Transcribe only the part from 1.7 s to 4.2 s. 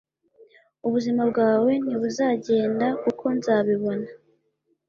ntibuzagenda kuko nzabibona.